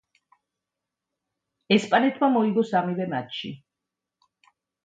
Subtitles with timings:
[1.77, 3.55] ესპანეთმა მოიგო სამივე მატჩი.